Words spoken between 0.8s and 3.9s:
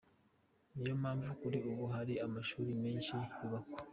yo mpamvu kuri ubu hari amashuri menshi yubakwa.